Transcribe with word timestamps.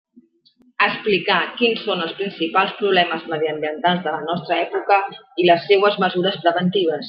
Explicar 0.85 1.35
quins 1.59 1.83
són 1.89 2.01
els 2.07 2.15
principals 2.21 2.73
problemes 2.79 3.29
mediambientals 3.35 4.03
de 4.07 4.17
la 4.17 4.25
nostra 4.31 4.59
època 4.65 4.99
i 5.43 5.47
les 5.51 5.71
seues 5.73 6.03
mesures 6.07 6.45
preventives. 6.47 6.99